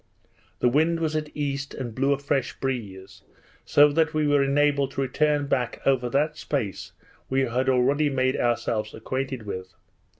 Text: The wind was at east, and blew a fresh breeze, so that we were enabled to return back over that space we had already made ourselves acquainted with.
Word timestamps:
The 0.61 0.67
wind 0.67 0.99
was 0.99 1.15
at 1.15 1.29
east, 1.35 1.75
and 1.75 1.93
blew 1.93 2.11
a 2.11 2.17
fresh 2.17 2.59
breeze, 2.59 3.21
so 3.65 3.89
that 3.91 4.15
we 4.15 4.25
were 4.25 4.41
enabled 4.43 4.89
to 4.93 5.01
return 5.01 5.45
back 5.45 5.79
over 5.85 6.09
that 6.09 6.37
space 6.37 6.93
we 7.29 7.41
had 7.41 7.69
already 7.69 8.09
made 8.09 8.35
ourselves 8.35 8.95
acquainted 8.95 9.43
with. 9.45 9.75